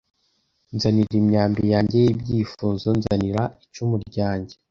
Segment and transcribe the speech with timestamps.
[0.75, 4.55] Nzanira imyambi yanjye yibyifuzo Nzanira icumu ryanjye